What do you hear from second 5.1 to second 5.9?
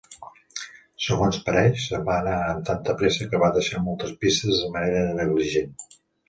negligent.